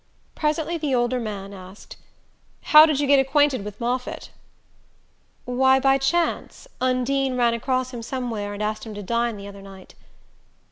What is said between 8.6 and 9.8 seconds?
asked him to dine the other